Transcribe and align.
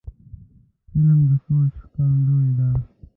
فلم 0.89 1.19
د 1.27 1.31
سوچ 1.43 1.71
ښکارندوی 1.83 2.49
دی 2.57 2.69